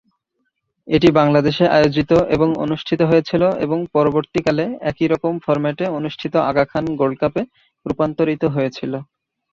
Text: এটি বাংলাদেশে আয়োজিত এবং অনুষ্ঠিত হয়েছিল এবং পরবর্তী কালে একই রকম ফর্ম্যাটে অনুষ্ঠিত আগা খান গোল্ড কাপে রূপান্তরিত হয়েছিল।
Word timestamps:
এটি 0.87 1.09
বাংলাদেশে 1.19 1.65
আয়োজিত 1.77 2.11
এবং 2.35 2.49
অনুষ্ঠিত 2.57 3.01
হয়েছিল 3.09 3.43
এবং 3.65 3.79
পরবর্তী 3.95 4.39
কালে 4.45 4.65
একই 4.89 5.07
রকম 5.07 5.33
ফর্ম্যাটে 5.45 5.85
অনুষ্ঠিত 5.97 6.33
আগা 6.49 6.65
খান 6.71 6.85
গোল্ড 6.99 7.17
কাপে 7.21 7.41
রূপান্তরিত 7.85 8.43
হয়েছিল। 8.55 8.93